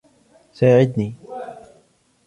ساعدني! 0.53 1.15